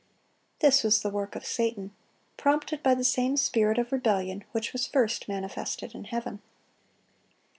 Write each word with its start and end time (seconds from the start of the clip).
This 0.61 0.81
was 0.83 1.03
the 1.03 1.11
work 1.11 1.35
of 1.35 1.45
Satan, 1.45 1.91
prompted 2.35 2.81
by 2.81 2.95
the 2.95 3.03
same 3.03 3.37
spirit 3.37 3.77
of 3.77 3.91
rebellion 3.91 4.43
which 4.51 4.73
was 4.73 4.87
first 4.87 5.27
manifested 5.27 5.93
in 5.93 6.05
heaven. 6.05 6.41